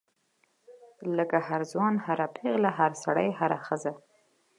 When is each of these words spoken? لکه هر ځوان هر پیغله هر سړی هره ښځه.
لکه 1.17 1.37
هر 1.47 1.61
ځوان 1.71 1.93
هر 2.05 2.19
پیغله 2.35 2.71
هر 2.79 2.91
سړی 3.03 3.27
هره 3.39 3.57
ښځه. 3.65 3.93